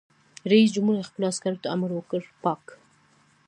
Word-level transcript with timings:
رئیس 0.51 0.69
جمهور 0.75 0.97
خپلو 1.09 1.25
عسکرو 1.31 1.61
ته 1.63 1.67
امر 1.75 1.89
وکړ؛ 1.93 2.21
پاک! 2.43 2.63